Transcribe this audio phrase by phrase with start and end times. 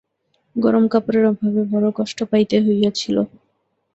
[0.55, 3.15] গরম কাপড়ের অভাবে বড় কষ্ট পাইতে হইয়াছিল।